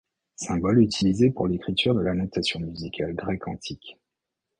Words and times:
Symboles 0.35 0.81
utilisés 0.81 1.29
pour 1.29 1.47
l’écriture 1.47 1.93
de 1.93 2.01
la 2.01 2.15
notation 2.15 2.59
musicale 2.59 3.13
grecque 3.13 3.47
antique. 3.47 3.99